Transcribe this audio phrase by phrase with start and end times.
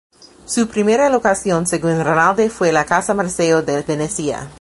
[0.47, 4.49] Su primera locación según Rinaldi fue la "Casa Marcello" de Venecia.